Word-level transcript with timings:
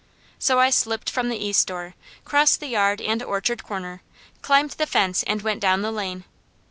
So 0.39 0.59
I 0.59 0.71
slipped 0.71 1.11
from 1.11 1.29
the 1.29 1.37
east 1.37 1.67
door, 1.67 1.93
crossed 2.25 2.59
the 2.59 2.65
yard 2.65 3.01
and 3.01 3.21
orchard 3.21 3.63
corner, 3.63 4.01
climbed 4.41 4.71
the 4.71 4.87
fence 4.87 5.21
and 5.21 5.43
went 5.43 5.59
down 5.59 5.83
the 5.83 5.91
lane. 5.91 6.23